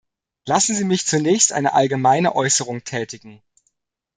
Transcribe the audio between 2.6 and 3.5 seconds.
tätigen.